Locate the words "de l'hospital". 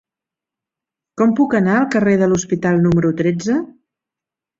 2.21-2.81